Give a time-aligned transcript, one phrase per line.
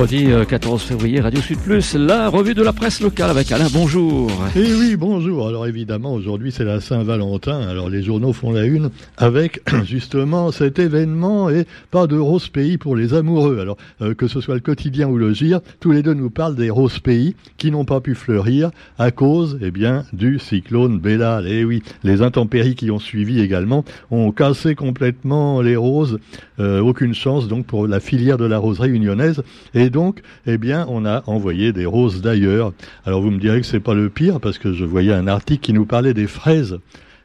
[0.00, 3.66] mercredi 14 euh, février, Radio Sud Plus, la revue de la presse locale avec Alain.
[3.70, 4.30] Bonjour.
[4.56, 5.46] Eh oui, bonjour.
[5.46, 7.60] Alors évidemment, aujourd'hui c'est la Saint-Valentin.
[7.68, 12.78] Alors les journaux font la une avec justement cet événement et pas de rose pays
[12.78, 13.58] pour les amoureux.
[13.60, 16.56] Alors euh, que ce soit le quotidien ou le gire, tous les deux nous parlent
[16.56, 21.46] des roses pays qui n'ont pas pu fleurir à cause, eh bien, du cyclone Bellal.
[21.46, 26.18] Eh oui, les intempéries qui ont suivi également ont cassé complètement les roses.
[26.58, 29.42] Euh, aucune chance donc pour la filière de la roserie unionnaise.
[29.74, 32.72] Et donc, eh bien, on a envoyé des roses d'ailleurs.
[33.04, 35.60] Alors vous me direz que c'est pas le pire parce que je voyais un article
[35.60, 36.78] qui nous parlait des fraises.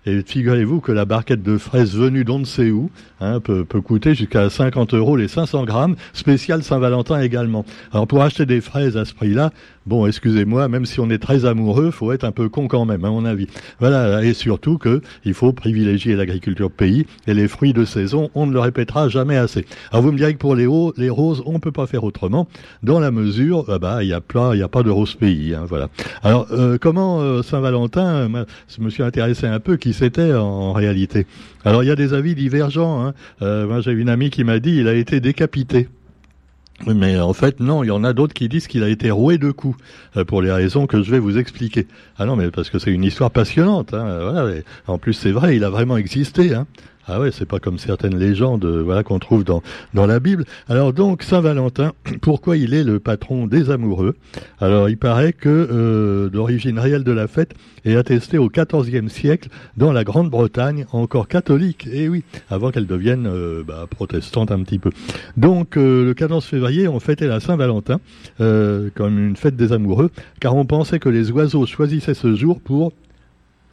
[0.07, 3.81] Et figurez-vous que la barquette de fraises venue d'on ne sait où hein, peut, peut,
[3.81, 7.65] coûter jusqu'à 50 euros les 500 grammes, spécial Saint-Valentin également.
[7.91, 9.51] Alors pour acheter des fraises à ce prix-là,
[9.85, 13.05] bon, excusez-moi, même si on est très amoureux, faut être un peu con quand même,
[13.05, 13.47] à mon avis.
[13.79, 18.47] Voilà, et surtout que il faut privilégier l'agriculture pays et les fruits de saison, on
[18.47, 19.65] ne le répétera jamais assez.
[19.91, 22.47] Alors vous me direz que pour les, hauts, les roses, on peut pas faire autrement,
[22.83, 25.65] dans la mesure, ah bah, il y a pas, a pas de rose pays, hein,
[25.67, 25.89] voilà.
[26.23, 28.29] Alors euh, comment euh, Saint-Valentin,
[28.67, 31.25] je me suis intéressé un peu qui c'était en, réalité.
[31.63, 33.05] Alors il y a des avis divergents.
[33.05, 33.13] Hein.
[33.41, 35.87] Euh, moi j'ai une amie qui m'a dit il a été décapité.
[36.85, 39.37] Mais en fait, non, il y en a d'autres qui disent qu'il a été roué
[39.37, 39.77] de coups,
[40.17, 41.87] euh, pour les raisons que je vais vous expliquer.
[42.17, 43.93] Ah non, mais parce que c'est une histoire passionnante.
[43.93, 46.53] Hein, en plus, c'est vrai, il a vraiment existé.
[46.53, 46.67] Hein.
[47.07, 49.61] Ah ouais, c'est pas comme certaines légendes voilà qu'on trouve dans
[49.93, 50.45] la Bible.
[50.67, 54.15] Alors donc Saint Valentin, pourquoi il est le patron des amoureux?
[54.59, 57.53] Alors il paraît que euh, l'origine réelle de la fête
[57.85, 61.87] est attestée au XIVe siècle dans la Grande-Bretagne, encore catholique.
[61.87, 64.89] Et eh oui, avant qu'elle devienne euh, bah, protestante un petit peu.
[65.37, 67.99] Donc euh, le 14 février, on fêtait la Saint Valentin
[68.41, 70.09] euh, comme une fête des amoureux,
[70.39, 72.91] car on pensait que les oiseaux choisissaient ce jour pour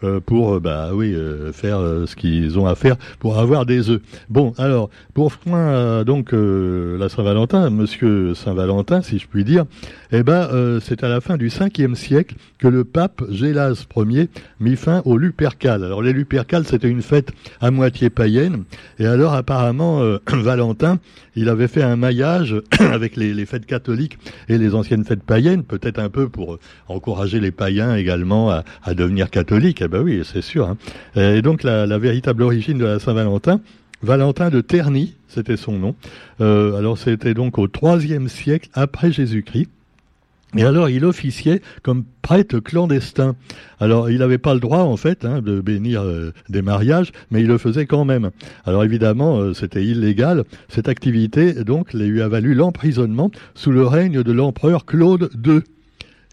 [0.04, 3.90] euh, pour euh, bah oui euh, faire ce qu'ils ont à faire pour avoir des
[3.90, 4.00] œufs.
[4.28, 9.64] Bon, alors pour point donc la Saint-Valentin, Monsieur Saint-Valentin, si je puis dire,
[10.10, 10.48] eh ben
[10.80, 14.28] c'est à la fin du 5e siècle que le pape Gélas Ier
[14.60, 15.84] mit fin au Lupercal.
[15.84, 18.64] Alors les Lupercales, c'était une fête à moitié païenne,
[18.98, 20.00] et alors apparemment
[20.32, 20.98] Valentin,
[21.36, 24.18] il avait fait un maillage avec les, les, fêtes catholiques
[24.48, 26.58] et les anciennes fêtes païennes, peut-être un peu pour
[26.88, 30.68] encourager les païens également à, à devenir catholiques bah oui, c'est sûr.
[30.68, 30.78] Hein.
[31.16, 33.60] Et donc la, véritable origine de la Saint-Valentin,
[34.02, 35.94] Valentin de Terny, c'était son nom.
[36.40, 39.68] Euh, alors c'était donc au IIIe siècle après Jésus-Christ.
[40.56, 43.36] Et alors, il officiait comme prêtre clandestin.
[43.80, 47.40] Alors, il n'avait pas le droit, en fait, hein, de bénir euh, des mariages, mais
[47.40, 48.30] il le faisait quand même.
[48.66, 50.44] Alors, évidemment, euh, c'était illégal.
[50.68, 55.62] Cette activité, donc, lui a valu l'emprisonnement sous le règne de l'empereur Claude II.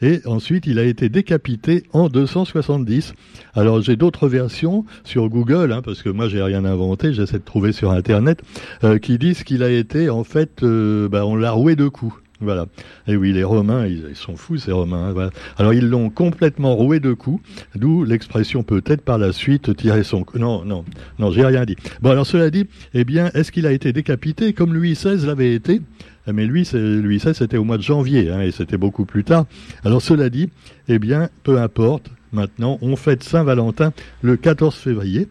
[0.02, 3.14] Et ensuite, il a été décapité en 270.
[3.54, 7.44] Alors, j'ai d'autres versions sur Google, hein, parce que moi, j'ai rien inventé, j'essaie de
[7.44, 8.42] trouver sur Internet,
[8.84, 12.16] euh, qui disent qu'il a été, en fait, euh, bah, on l'a roué de coups.
[12.42, 12.68] Voilà.
[13.08, 15.14] Et oui, les Romains, ils, sont fous, ces Romains.
[15.18, 17.44] Hein, alors, ils l'ont complètement roué de coups,
[17.76, 20.26] d'où l'expression peut-être par la suite tirer son...
[20.36, 20.86] Non, non,
[21.18, 21.76] non, j'ai rien dit.
[22.02, 24.54] Bon, alors, cela dit, eh bien, est-ce qu'il a été décapité?
[24.54, 25.82] Comme Louis XVI l'avait été
[26.34, 29.45] mais lui, lui ça, c'était au mois de janvier, hein, et c'était beaucoup plus tard.
[29.84, 30.50] Alors cela dit,
[30.88, 35.28] eh bien, peu importe, maintenant, on fête Saint-Valentin le 14 février.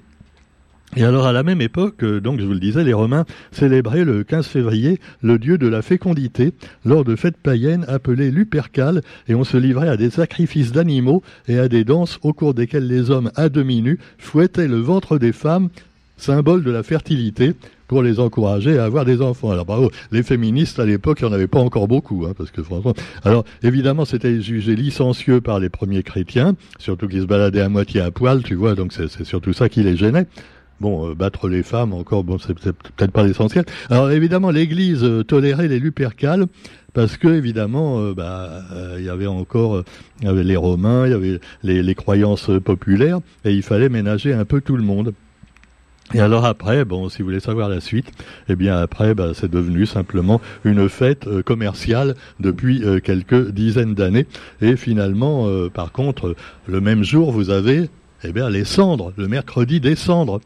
[0.97, 4.07] Et alors à la même époque, euh, donc je vous le disais, les Romains célébraient
[4.07, 6.55] le 15 février le dieu de la fécondité
[6.87, 11.59] lors de fêtes païennes appelées Lupercales et on se livrait à des sacrifices d'animaux et
[11.59, 15.33] à des danses au cours desquelles les hommes à demi nus fouettaient le ventre des
[15.33, 15.69] femmes,
[16.17, 17.55] symbole de la fertilité,
[17.89, 19.51] pour les encourager à avoir des enfants.
[19.51, 22.51] Alors bravo, les féministes à l'époque, il n'y en avait pas encore beaucoup, hein, parce
[22.51, 22.95] que franchement.
[23.25, 28.01] Alors évidemment, c'était jugé licencieux par les premiers chrétiens, surtout qu'ils se baladaient à moitié
[28.01, 30.27] à poil, tu vois, donc c'est surtout ça qui les gênait.
[30.81, 33.65] Bon, euh, battre les femmes encore, bon, c'est peut-être pas l'essentiel.
[33.91, 36.47] Alors évidemment, l'Église euh, tolérait les lupercales
[36.95, 38.63] parce que évidemment, euh, bah,
[38.97, 39.83] il y avait encore,
[40.23, 44.45] y avait les Romains, il y avait les croyances populaires, et il fallait ménager un
[44.45, 45.15] peu tout le monde.
[46.15, 48.11] Et alors après, bon, si vous voulez savoir la suite,
[48.49, 53.95] eh bien après, bah, c'est devenu simplement une fête euh, commerciale depuis euh, quelques dizaines
[53.95, 54.27] d'années.
[54.63, 56.35] Et finalement, euh, par contre,
[56.67, 57.91] le même jour, vous avez,
[58.25, 60.41] eh bien, les cendres, le mercredi des cendres.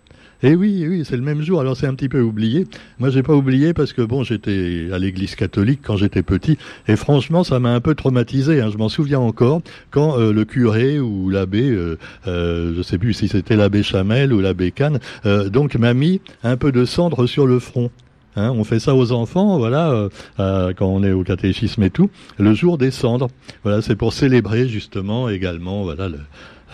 [0.44, 1.60] Et oui, oui, c'est le même jour.
[1.60, 2.66] Alors c'est un petit peu oublié.
[2.98, 6.58] Moi, j'ai pas oublié parce que bon, j'étais à l'église catholique quand j'étais petit,
[6.88, 8.60] et franchement, ça m'a un peu traumatisé.
[8.60, 8.70] Hein.
[8.72, 11.96] Je m'en souviens encore quand euh, le curé ou l'abbé, euh,
[12.26, 16.20] euh, je sais plus si c'était l'abbé Chamel ou l'abbé Cannes, euh, donc m'a mis
[16.42, 17.90] un peu de cendre sur le front.
[18.34, 20.08] Hein, on fait ça aux enfants, voilà,
[20.38, 22.08] quand on est au catéchisme et tout,
[22.38, 23.28] le jour des cendres.
[23.62, 26.18] Voilà, c'est pour célébrer justement également, voilà, le,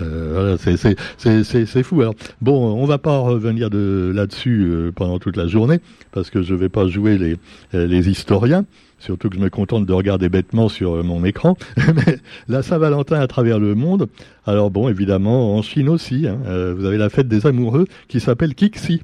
[0.03, 2.01] Euh, c'est fou.
[2.01, 5.81] Alors, bon, on va pas revenir de là-dessus euh, pendant toute la journée,
[6.13, 7.37] parce que je vais pas jouer les,
[7.75, 8.65] euh, les historiens,
[8.99, 11.57] surtout que je me contente de regarder bêtement sur mon écran.
[11.77, 12.19] Mais
[12.49, 14.09] la Saint-Valentin à travers le monde,
[14.47, 16.39] alors bon, évidemment, en Chine aussi, hein,
[16.75, 19.03] vous avez la fête des amoureux qui s'appelle Kixi.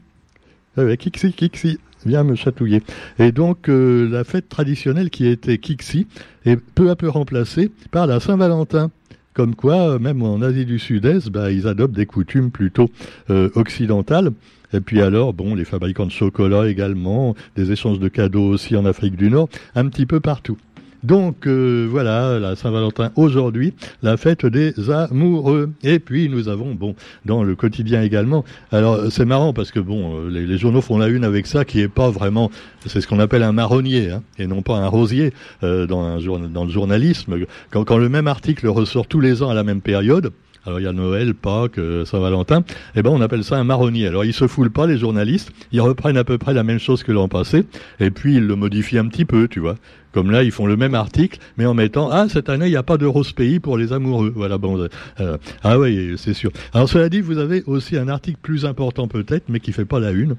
[0.77, 2.83] Kixi, Kixi viens me chatouiller.
[3.19, 6.07] Et donc la fête traditionnelle qui était Kixi
[6.45, 8.91] est peu à peu remplacée par la Saint-Valentin.
[9.35, 12.89] Comme quoi, même en Asie du Sud-Est, bah, ils adoptent des coutumes plutôt
[13.31, 14.31] euh, occidentales.
[14.73, 18.85] Et puis alors, bon, les fabricants de chocolat également, des échanges de cadeaux aussi en
[18.85, 20.57] Afrique du Nord, un petit peu partout.
[21.05, 25.71] Donc euh, voilà, la Saint-Valentin aujourd'hui, la fête des amoureux.
[25.83, 26.97] Et puis nous avons, bon,
[27.27, 28.43] dans le quotidien également.
[28.73, 31.81] Alors c'est marrant parce que bon, euh, les, journaux font la une avec ça qui
[31.81, 32.51] est pas vraiment,
[32.87, 36.49] c'est ce qu'on appelle un marronnier, hein, et non pas un rosier euh, dans, un
[36.49, 37.37] dans le journalisme.
[37.71, 40.33] Quand le même article ressort tous les ans à la même période,
[40.67, 42.65] alors il y a Noël, Pâques, Saint-Valentin,
[42.95, 44.07] eh ben on appelle ça un marronnier.
[44.07, 47.03] Alors ils se foulent pas les journalistes, ils reprennent à peu près la même chose
[47.03, 47.65] que l'an passé,
[48.01, 49.77] et puis ils le modifient un petit peu, tu vois.
[50.15, 52.77] Comme là, ils font le même article, mais en mettant ah cette année il n'y
[52.77, 54.33] a pas de rose pays pour les amoureux.
[54.35, 54.79] Voilà bon.
[54.79, 54.89] Euh,
[55.19, 56.53] euh, ah oui, c'est sûr.
[56.73, 59.99] Alors cela dit, vous avez aussi un article plus important peut-être, mais qui fait pas
[59.99, 60.37] la une.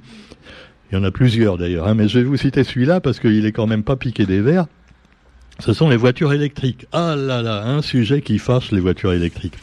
[0.92, 3.46] Il y en a plusieurs d'ailleurs, hein, mais je vais vous citer celui-là parce qu'il
[3.46, 4.68] est quand même pas piqué des verres.
[5.60, 6.86] Ce sont les voitures électriques.
[6.92, 9.56] Ah là là, un sujet qui fâche les voitures électriques.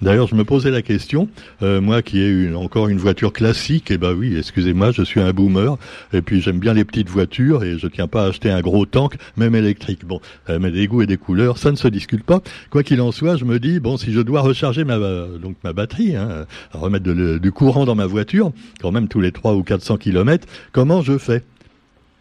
[0.00, 1.28] D'ailleurs, je me posais la question,
[1.62, 5.20] euh, moi qui ai encore une voiture classique, et eh ben oui, excusez-moi, je suis
[5.20, 5.76] un boomer,
[6.12, 8.86] et puis j'aime bien les petites voitures, et je tiens pas à acheter un gros
[8.86, 10.06] tank, même électrique.
[10.06, 12.40] Bon, euh, mais des goûts et des couleurs, ça ne se discute pas.
[12.70, 15.72] Quoi qu'il en soit, je me dis, bon, si je dois recharger ma, donc ma
[15.72, 19.96] batterie, hein, remettre du courant dans ma voiture, quand même tous les 3 ou 400
[19.96, 21.42] kilomètres, comment je fais?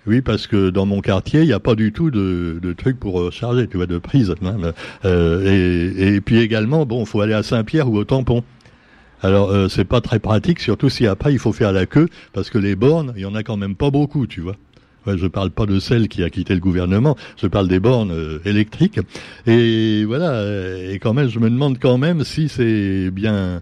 [0.10, 3.00] Oui, parce que dans mon quartier, il n'y a pas du tout de, de trucs
[3.00, 4.34] pour euh, charger, tu vois, de prise.
[4.44, 4.74] Hein,
[5.06, 8.44] euh, et, puis également, bon, faut aller à Saint-Pierre ou au Tampon.
[9.22, 12.50] Alors euh, c'est pas très pratique, surtout si après il faut faire la queue, parce
[12.50, 14.56] que les bornes, il y en a quand même pas beaucoup, tu vois.
[15.06, 18.12] Ouais, je parle pas de celle qui a quitté le gouvernement, je parle des bornes
[18.12, 19.00] euh, électriques.
[19.46, 20.44] Et voilà,
[20.90, 23.62] et quand même, je me demande quand même si c'est bien,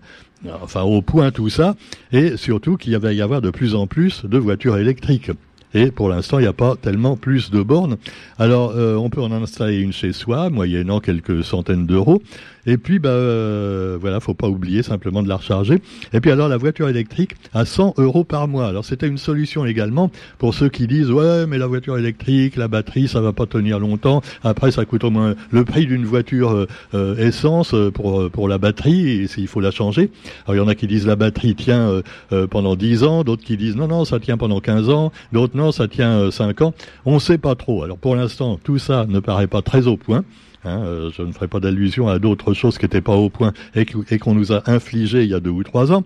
[0.61, 1.75] enfin au point tout ça,
[2.13, 5.31] et surtout qu'il va y avoir de plus en plus de voitures électriques.
[5.73, 7.97] Et pour l'instant, il n'y a pas tellement plus de bornes.
[8.39, 12.21] Alors, euh, on peut en installer une chez soi, moyennant quelques centaines d'euros.
[12.67, 15.79] Et puis, bah, euh, voilà, faut pas oublier simplement de la recharger.
[16.11, 18.67] Et puis alors, la voiture électrique à 100 euros par mois.
[18.67, 22.67] Alors, c'était une solution également pour ceux qui disent ouais, mais la voiture électrique, la
[22.67, 24.21] batterie, ça va pas tenir longtemps.
[24.43, 28.57] Après, ça coûte au moins le prix d'une voiture euh, euh, essence pour pour la
[28.57, 30.11] batterie s'il faut la changer.
[30.45, 32.01] Alors, il y en a qui disent la batterie tient
[32.49, 35.71] pendant 10 ans, d'autres qui disent non non, ça tient pendant 15 ans, d'autres non,
[35.71, 36.73] ça tient 5 ans.
[37.05, 37.83] On sait pas trop.
[37.83, 40.25] Alors, pour l'instant, tout ça ne paraît pas très au point.
[40.67, 43.53] Hein, euh, je ne ferai pas d'allusion à d'autres choses qui n'étaient pas au point
[43.75, 46.03] et, qu'on nous a infligées il y a deux ou trois ans.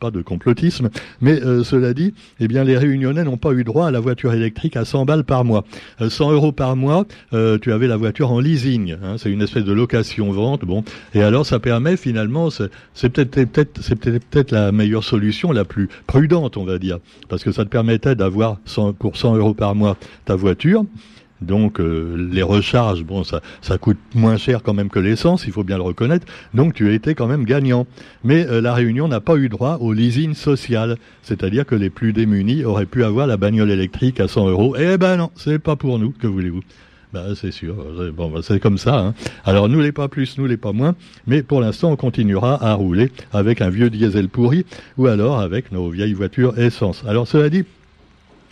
[0.00, 0.88] Pas de complotisme,
[1.20, 4.32] mais euh, cela dit, eh bien les Réunionnais n'ont pas eu droit à la voiture
[4.32, 5.64] électrique à 100 balles par mois.
[6.00, 8.96] 100 euh, euros par mois, tu avais la voiture en leasing.
[9.02, 10.64] Hein, c'est une espèce de location-vente.
[10.64, 10.82] Bon,
[11.14, 12.48] et alors ça permet finalement,
[12.94, 16.98] c'est peut-être c'est peut-être la meilleure solution, la plus prudente, on va dire,
[17.28, 18.58] parce que ça te permettait d'avoir
[18.98, 20.84] pour 100 euros par mois ta voiture.
[21.40, 25.52] Donc euh, les recharges, bon, ça, ça coûte moins cher quand même que l'essence, il
[25.52, 26.26] faut bien le reconnaître.
[26.54, 27.86] Donc tu as été quand même gagnant.
[28.24, 32.12] Mais euh, la Réunion n'a pas eu droit au leasing social, c'est-à-dire que les plus
[32.12, 34.76] démunis auraient pu avoir la bagnole électrique à 100 euros.
[34.78, 36.10] Eh ben non, c'est pas pour nous.
[36.10, 36.62] Que voulez-vous?
[37.12, 37.74] Ben, c'est sûr.
[38.14, 38.98] Bon, ben, c'est comme ça.
[38.98, 39.14] Hein.
[39.44, 40.94] Alors nous les pas plus, nous les pas moins.
[41.26, 45.70] Mais pour l'instant, on continuera à rouler avec un vieux diesel pourri ou alors avec
[45.70, 47.04] nos vieilles voitures essence.
[47.06, 47.64] Alors cela dit,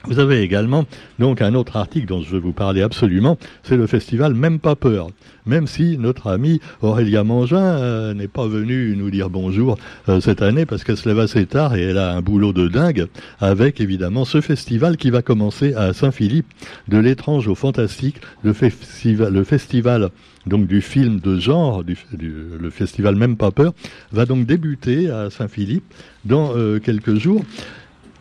[0.06, 0.84] vous avez également
[1.18, 4.76] donc un autre article dont je veux vous parler absolument, c'est le festival Même pas
[4.76, 5.08] peur.
[5.46, 10.42] Même si notre amie Aurélia Mangin euh, n'est pas venue nous dire bonjour euh, cette
[10.42, 13.06] année parce qu'elle se lève assez tard et elle a un boulot de dingue
[13.40, 16.46] avec évidemment ce festival qui va commencer à Saint-Philippe,
[16.88, 20.10] de l'étrange au fantastique, le festival, le festival
[20.46, 23.72] donc du film de genre, du, le festival Même pas peur,
[24.12, 25.84] va donc débuter à Saint-Philippe
[26.24, 27.42] dans euh, quelques jours.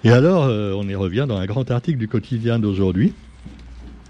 [0.05, 3.13] Et alors, euh, on y revient dans un grand article du quotidien d'aujourd'hui,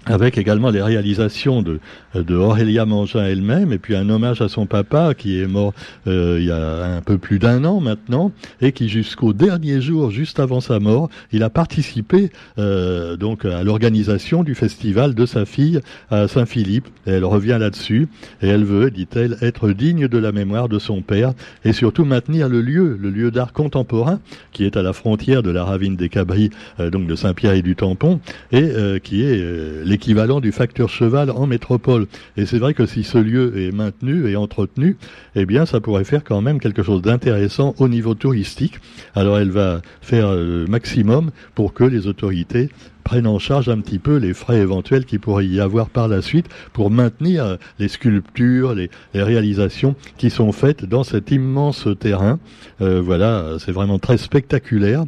[0.06, 1.80] avec également les réalisations de,
[2.14, 5.72] de Aurélia Mangin elle-même, et puis un hommage à son papa qui est mort
[6.06, 10.10] euh, il y a un peu plus d'un an maintenant, et qui jusqu'au dernier jour,
[10.10, 15.44] juste avant sa mort, il a participé euh, donc à l'organisation du festival de sa
[15.44, 15.80] fille
[16.10, 16.88] à Saint-Philippe.
[17.06, 18.08] elle revient là-dessus,
[18.42, 21.32] et elle veut, dit-elle, être digne de la mémoire de son père,
[21.64, 24.20] et surtout maintenir le lieu, le lieu d'art contemporain,
[24.52, 27.62] qui est à la frontière de la ravine des Cabris, euh, donc de Saint-Pierre et
[27.62, 28.20] du Tampon,
[28.52, 28.64] et
[29.02, 32.08] qui est l'équivalent du facteur cheval en métropole.
[32.36, 34.96] Et c'est vrai que si ce lieu est maintenu et entretenu,
[35.36, 38.80] eh bien, ça pourrait faire quand même quelque chose d'intéressant au niveau touristique.
[39.14, 42.70] Alors, elle va faire le maximum pour que les autorités
[43.04, 46.22] prennent en charge un petit peu les frais éventuels qu'il pourrait y avoir par la
[46.22, 52.38] suite pour maintenir les sculptures, les, réalisations qui sont faites dans cet immense terrain.
[52.80, 55.04] Euh, voilà, c'est vraiment très spectaculaire.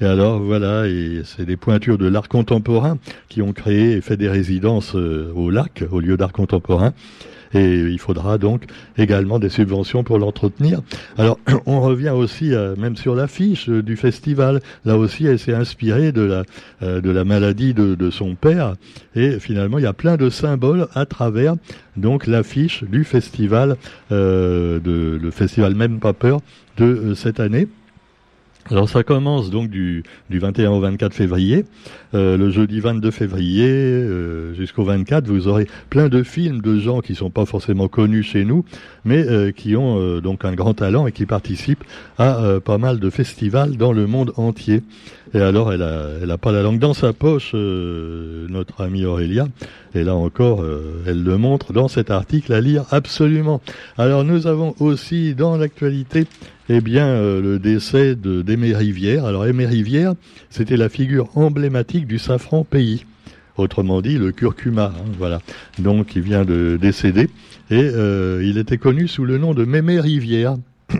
[0.00, 4.16] Et alors voilà, et c'est des pointures de l'art contemporain qui ont créé et fait
[4.16, 6.92] des résidences euh, au lac, au lieu d'art contemporain
[7.54, 8.64] et il faudra donc
[8.96, 10.80] également des subventions pour l'entretenir.
[11.16, 14.60] Alors on revient aussi euh, même sur l'affiche du festival.
[14.84, 16.44] Là aussi, elle s'est inspirée de la
[16.82, 18.74] euh, maladie de, son père
[19.14, 21.56] et finalement il y a plein de symboles à travers
[21.96, 23.76] donc l'affiche du festival
[24.12, 26.40] euh, de le festival même pas peur
[26.78, 27.68] de cette année.
[28.70, 31.64] Alors ça commence donc du, du 21 au 24 février.
[32.14, 37.00] Euh, le jeudi 22 février euh, jusqu'au 24, vous aurez plein de films de gens
[37.00, 38.66] qui sont pas forcément connus chez nous,
[39.06, 41.84] mais euh, qui ont donc un grand talent et qui participent
[42.18, 44.82] à pas mal de festivals dans le monde entier.
[45.34, 49.46] Et alors, elle a, elle a pas la langue dans sa poche, notre amie Aurélia.
[49.94, 50.64] Et là encore,
[51.06, 53.60] elle le montre dans cet article à lire absolument.
[53.98, 56.26] Alors, nous avons aussi dans l'actualité
[56.68, 59.24] eh bien, euh, le décès d'Aimé Rivière.
[59.24, 60.14] Alors, Aimé Rivière,
[60.50, 63.04] c'était la figure emblématique du safran pays.
[63.56, 65.40] Autrement dit, le curcuma, hein, voilà.
[65.78, 67.28] Donc, il vient de décéder.
[67.70, 70.56] Et euh, il était connu sous le nom de Mémé Rivière.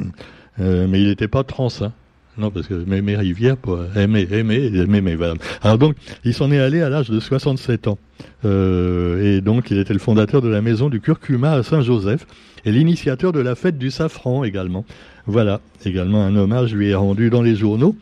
[0.61, 1.93] euh, mais il n'était pas trans, hein.
[2.39, 5.35] Non, parce que Mémé Rivière, pour aimer, aimer, aimer, voilà.
[5.61, 7.99] Alors donc, il s'en est allé à l'âge de 67 ans.
[8.45, 12.27] Euh, et donc, il était le fondateur de la maison du curcuma à Saint-Joseph
[12.65, 14.85] et l'initiateur de la fête du safran également.
[15.27, 17.97] Voilà, également un hommage lui est rendu dans les journaux.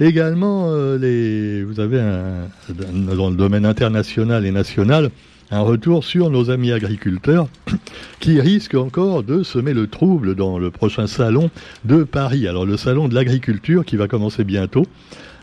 [0.00, 5.10] Également, euh, les, vous avez un, dans le domaine international et national
[5.50, 7.48] un retour sur nos amis agriculteurs
[8.20, 11.50] qui risquent encore de semer le trouble dans le prochain salon
[11.84, 12.48] de Paris.
[12.48, 14.84] Alors le salon de l'agriculture qui va commencer bientôt.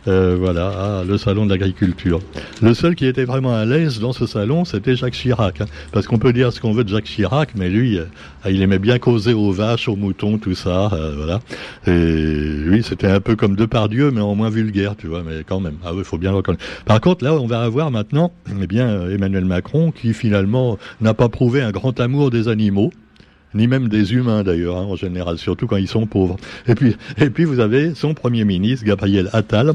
[0.07, 2.19] Euh, voilà, ah, le salon de l'agriculture.
[2.61, 5.61] Le seul qui était vraiment à l'aise dans ce salon, c'était Jacques Chirac.
[5.61, 5.65] Hein.
[5.91, 8.05] parce qu'on peut dire ce qu'on veut de Jacques Chirac, mais lui, euh,
[8.49, 10.89] il aimait bien causer aux vaches, aux moutons, tout ça.
[10.93, 11.39] Euh, voilà.
[11.85, 15.23] Et lui, c'était un peu comme Depardieu, mais en moins vulgaire, tu vois.
[15.23, 16.63] Mais quand même, ah oui, faut bien le reconnaître.
[16.85, 21.29] Par contre, là, on va avoir maintenant, eh bien, Emmanuel Macron, qui finalement n'a pas
[21.29, 22.91] prouvé un grand amour des animaux
[23.53, 26.37] ni même des humains d'ailleurs, hein, en général, surtout quand ils sont pauvres.
[26.67, 29.73] Et puis, et puis vous avez son premier ministre, Gabriel Attal,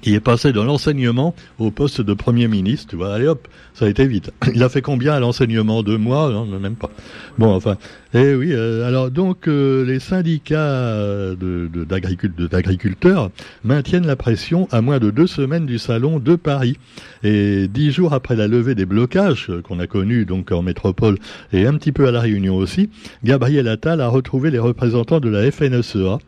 [0.00, 2.88] qui est passé de l'enseignement au poste de Premier ministre.
[2.90, 4.32] Tu vois, allez hop, ça a été vite.
[4.54, 5.82] Il a fait combien à l'enseignement?
[5.82, 6.30] Deux mois?
[6.30, 6.90] Non, même pas.
[7.38, 7.76] Bon, enfin,
[8.14, 8.52] eh oui.
[8.52, 11.34] Euh, alors donc, euh, les syndicats
[12.50, 13.30] d'agriculteurs
[13.64, 16.76] maintiennent la pression à moins de deux semaines du salon de Paris.
[17.22, 21.18] Et dix jours après la levée des blocages euh, qu'on a connus donc en métropole
[21.52, 22.90] et un petit peu à la Réunion aussi,
[23.24, 26.18] Gabriel Attal a retrouvé les représentants de la FNSEA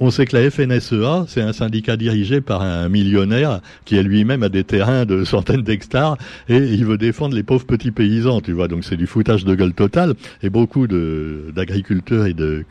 [0.00, 4.42] on sait que la FNSEA, c'est un syndicat dirigé par un millionnaire qui est lui-même
[4.42, 8.52] à des terrains de centaines d'hectares et il veut défendre les pauvres petits paysans, tu
[8.52, 8.68] vois.
[8.68, 12.64] Donc c'est du foutage de gueule total et beaucoup d'agriculteurs et de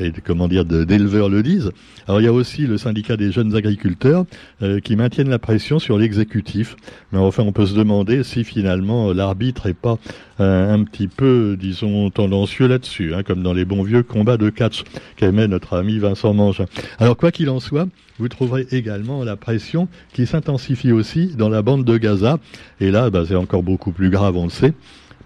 [0.00, 1.70] et comment dire d'éleveurs le disent.
[2.06, 4.24] Alors il y a aussi le syndicat des jeunes agriculteurs
[4.62, 6.76] euh, qui maintiennent la pression sur l'exécutif.
[7.12, 9.98] Mais enfin, on peut se demander si finalement l'arbitre est pas
[10.40, 14.50] euh, un petit peu, disons, tendancieux là-dessus, hein, comme dans les bons vieux combats de
[14.50, 14.84] catch
[15.16, 16.66] qu'aimait notre ami Vincent Mangin.
[16.98, 17.88] Alors quoi qu'il en soit,
[18.18, 22.38] vous trouverez également la pression qui s'intensifie aussi dans la bande de Gaza.
[22.80, 24.74] Et là, bah, c'est encore beaucoup plus grave, on le sait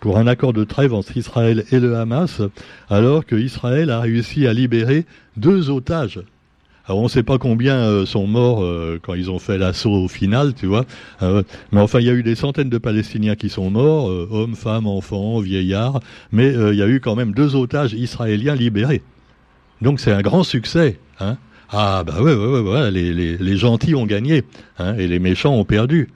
[0.01, 2.43] pour un accord de trêve entre Israël et le Hamas,
[2.91, 6.21] alors que Israël a réussi à libérer deux otages.
[6.87, 9.93] Alors on ne sait pas combien euh, sont morts euh, quand ils ont fait l'assaut
[9.93, 10.85] au final, tu vois.
[11.23, 14.57] Euh, mais enfin, il y a eu des centaines de Palestiniens qui sont morts, hommes,
[14.57, 16.01] femmes, enfants, vieillards.
[16.33, 19.03] Mais il y a eu quand même deux otages israéliens libérés.
[19.83, 20.99] Donc c'est un grand succès.
[21.21, 21.37] Hein
[21.71, 24.45] ah bah ouais, ouais, ouais, les, les, gentils ont gagné
[24.79, 26.11] hein, et les méchants ont perdu.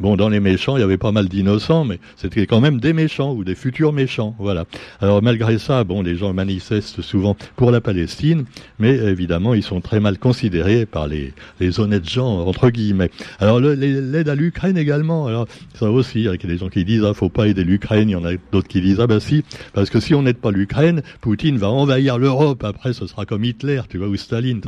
[0.00, 2.94] Bon, dans les méchants, il y avait pas mal d'innocents, mais c'était quand même des
[2.94, 4.34] méchants ou des futurs méchants.
[4.38, 4.64] Voilà.
[5.02, 8.46] Alors malgré ça, bon, les gens manifestent souvent pour la Palestine,
[8.78, 13.10] mais évidemment, ils sont très mal considérés par les, les honnêtes gens entre guillemets.
[13.40, 15.26] Alors l'aide à l'Ukraine également.
[15.26, 18.08] Alors ça aussi, il y a des gens qui disent ah faut pas aider l'Ukraine.
[18.08, 20.38] Il y en a d'autres qui disent ah bah si, parce que si on n'aide
[20.38, 22.64] pas l'Ukraine, Poutine va envahir l'Europe.
[22.64, 24.62] Après, ce sera comme Hitler, tu vois, ou Staline.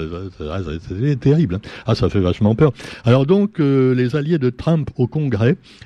[0.88, 1.54] C'est terrible.
[1.54, 1.68] Hein.
[1.86, 2.72] Ah, ça fait vachement peur.
[3.06, 5.08] Alors donc, euh, les alliés de Trump au.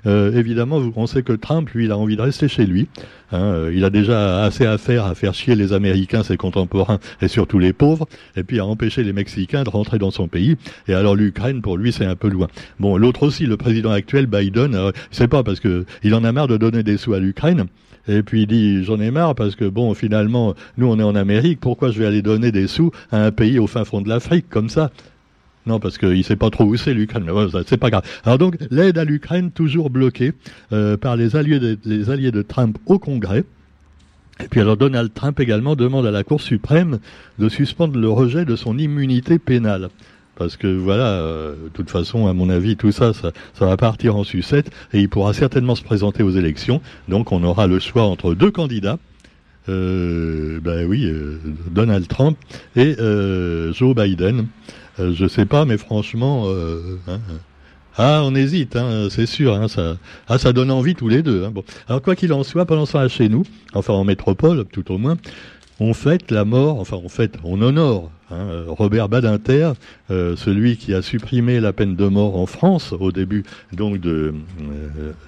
[0.05, 2.89] Évidemment, on sait que Trump, lui, il a envie de rester chez lui.
[3.33, 7.29] Hein, il a déjà assez à faire à faire chier les Américains, ses contemporains, et
[7.29, 10.57] surtout les pauvres, et puis à empêcher les Mexicains de rentrer dans son pays.
[10.87, 12.49] Et alors l'Ukraine, pour lui, c'est un peu loin.
[12.79, 16.25] Bon, l'autre aussi, le président actuel, Biden, euh, je sais pas parce que il en
[16.25, 17.67] a marre de donner des sous à l'Ukraine.
[18.09, 21.17] Et puis il dit j'en ai marre parce que bon finalement nous on est en
[21.17, 24.09] Amérique, pourquoi je vais aller donner des sous à un pays au fin fond de
[24.09, 24.93] l'Afrique comme ça?
[25.67, 27.29] Non, parce qu'il sait pas trop où c'est l'Ukraine.
[27.67, 28.05] C'est pas grave.
[28.25, 30.33] Alors donc, l'aide à l'Ukraine toujours bloquée
[30.73, 33.45] euh, par les alliés, de, les alliés de Trump au Congrès.
[34.39, 36.99] Et puis alors Donald Trump également demande à la Cour suprême
[37.39, 39.89] de suspendre le rejet de son immunité pénale
[40.39, 44.17] parce que voilà, euh, de toute façon, à mon avis, tout ça, ça, va partir
[44.17, 46.83] en sucette et il pourra certainement se présenter aux élections.
[47.09, 48.99] Donc on aura le choix entre deux candidats.
[49.71, 51.11] Euh, ben oui,
[51.71, 52.37] Donald Trump
[52.77, 52.97] et
[53.73, 54.47] Joe Biden.
[54.99, 56.47] Je sais pas, mais franchement,
[57.09, 57.21] hein,
[57.99, 59.55] ah, on hésite, hein, c'est sûr.
[59.55, 59.97] Hein, ça,
[60.29, 61.45] ah, ça donne envie tous les deux.
[61.45, 61.65] Hein, bon.
[61.89, 64.99] Alors quoi qu'il en soit, pendant ce temps chez nous, enfin en métropole, tout au
[64.99, 65.17] moins,
[65.79, 69.73] on fête la mort, enfin on fête, on honore hein, Robert Badinter,
[70.11, 74.35] euh, celui qui a supprimé la peine de mort en France au début donc de,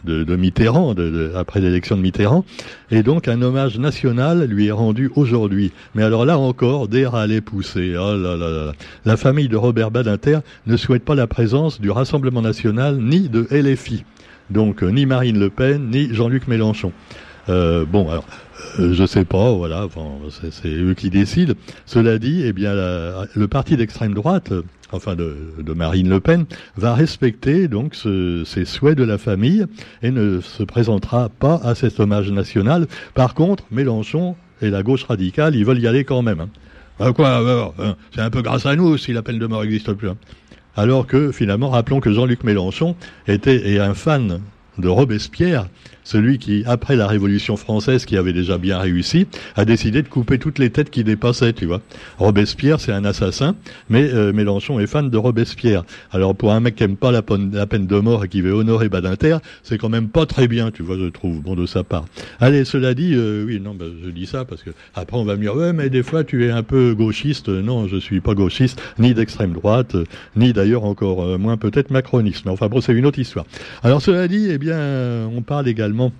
[0.08, 0.94] euh, Mitterrand,
[1.34, 2.44] après l'élection de Mitterrand,
[2.90, 5.72] et donc un hommage national lui est rendu aujourd'hui.
[5.94, 7.94] Mais alors là encore, des râles poussés.
[7.98, 8.72] Oh là là là.
[9.04, 13.46] La famille de Robert Badinter ne souhaite pas la présence du Rassemblement national ni de
[13.50, 14.04] LFI,
[14.48, 16.92] donc euh, ni Marine Le Pen ni Jean-Luc Mélenchon.
[17.48, 18.26] Euh, bon, alors,
[18.78, 19.86] euh, je sais pas, voilà,
[20.50, 21.54] c'est eux qui décident.
[21.86, 24.52] Cela dit, eh bien, le parti d'extrême droite,
[24.92, 25.34] enfin de,
[25.74, 26.44] Marine Le Pen,
[26.76, 29.66] va respecter donc ces souhaits de la famille
[30.02, 32.86] et ne se présentera pas à cet hommage national.
[33.14, 36.40] Par contre, Mélenchon et la gauche radicale, ils veulent y aller quand même.
[36.40, 36.48] Hein.
[37.00, 40.08] Ah, hein, c'est un peu grâce à nous si la peine de mort n'existe plus.
[40.08, 40.16] Hein.
[40.76, 44.40] Alors que finalement, rappelons que Jean-Luc Mélenchon était un fan
[44.78, 45.68] de Robespierre,
[46.08, 50.38] celui qui, après la Révolution française, qui avait déjà bien réussi, a décidé de couper
[50.38, 51.82] toutes les têtes qui dépassaient, tu vois.
[52.16, 53.54] Robespierre, c'est un assassin,
[53.90, 55.84] mais euh, Mélenchon est fan de Robespierre.
[56.10, 58.88] Alors pour un mec qui aime pas la, peine, de mort et qui veut honorer
[58.88, 62.06] Badinter, c'est quand même pas très bien, tu vois, je trouve, bon de sa part.
[62.40, 65.36] Allez, cela dit, euh, oui, non, ben, je dis ça parce que après on va
[65.36, 67.50] me dire, ouais, mais des fois tu es un peu gauchiste.
[67.50, 69.94] Non, je suis pas gauchiste, ni d'extrême droite,
[70.36, 72.46] ni d'ailleurs encore euh, moins peut-être macroniste.
[72.46, 73.44] Mais enfin bon, c'est une autre histoire.
[73.82, 76.12] Alors cela dit, eh bien, on parle également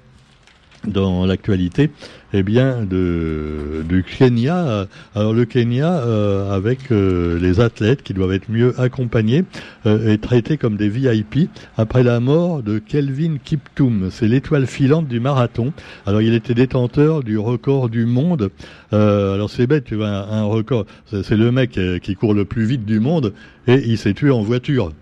[0.87, 1.90] dans l'actualité,
[2.32, 4.87] eh du Kenya.
[5.14, 9.44] Alors le Kenya, euh, avec euh, les athlètes qui doivent être mieux accompagnés
[9.87, 14.08] euh, et traités comme des VIP après la mort de Kelvin Kiptoum.
[14.11, 15.72] C'est l'étoile filante du marathon.
[16.06, 18.50] Alors il était détenteur du record du monde.
[18.92, 20.87] alors c'est bête, tu vois, un record.
[21.11, 23.32] C'est le mec qui court le plus vite du monde
[23.66, 24.92] et il s'est tué en voiture.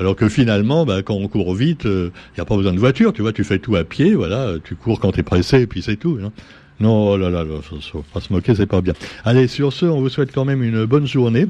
[0.00, 2.78] Alors que finalement, bah, quand on court vite, il euh, n'y a pas besoin de
[2.78, 5.60] voiture, tu vois, tu fais tout à pied, voilà, tu cours quand tu es pressé,
[5.60, 6.18] et puis c'est tout.
[6.24, 6.32] Hein.
[6.80, 8.94] Non, oh là là, là faut pas se moquer, c'est pas bien.
[9.26, 11.46] Allez, sur ce, on vous souhaite quand même une bonne journée.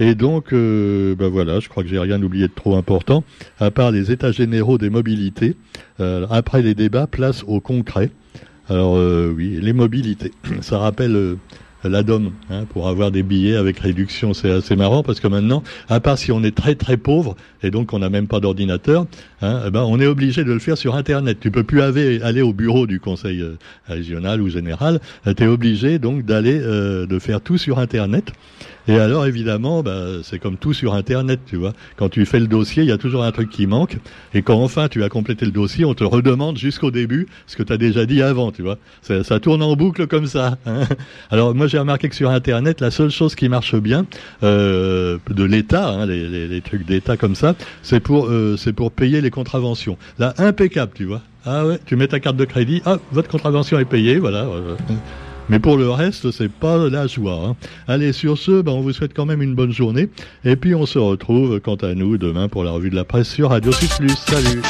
[0.00, 3.22] Et donc, euh, bah voilà, je crois que j'ai rien oublié de trop important,
[3.60, 5.54] à part les états généraux des mobilités.
[6.00, 8.10] Euh, après les débats, place au concret.
[8.68, 8.94] Alors
[9.36, 10.32] oui, les mobilités.
[10.60, 11.36] Ça rappelle
[11.88, 14.34] l'ADOM hein, pour avoir des billets avec réduction.
[14.34, 17.70] C'est assez marrant parce que maintenant, à part si on est très très pauvre et
[17.70, 19.06] donc on n'a même pas d'ordinateur,
[19.40, 21.38] hein, eh ben on est obligé de le faire sur Internet.
[21.40, 25.00] Tu peux plus aller au bureau du conseil euh, régional ou général.
[25.24, 28.32] Tu es obligé donc d'aller euh, de faire tout sur Internet.
[28.88, 31.72] Et alors, évidemment, bah, c'est comme tout sur Internet, tu vois.
[31.96, 33.98] Quand tu fais le dossier, il y a toujours un truc qui manque.
[34.34, 37.62] Et quand enfin tu as complété le dossier, on te redemande jusqu'au début ce que
[37.62, 38.78] tu as déjà dit avant, tu vois.
[39.02, 40.58] Ça, ça tourne en boucle comme ça.
[40.66, 40.82] Hein.
[41.30, 44.06] alors, moi, j'ai remarqué que sur Internet, la seule chose qui marche bien
[44.42, 48.72] euh, de l'État, hein, les, les, les, trucs d'État comme ça, c'est pour, euh, c'est
[48.72, 49.96] pour payer les contraventions.
[50.18, 51.22] Là, impeccable, tu vois.
[51.44, 54.46] Ah ouais, tu mets ta carte de crédit, ah, votre contravention est payée, voilà.
[55.48, 57.40] Mais pour le reste, c'est pas la joie.
[57.46, 57.56] Hein.
[57.88, 60.08] Allez, sur ce, ben, on vous souhaite quand même une bonne journée.
[60.44, 63.28] Et puis on se retrouve, quant à nous, demain pour la revue de la presse
[63.28, 64.16] sur Radio Sud Plus.
[64.16, 64.62] Salut